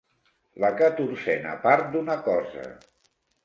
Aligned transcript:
La 0.65 0.71
catorzena 0.79 1.53
part 1.67 1.95
d'una 1.95 2.19
cosa. 2.33 2.69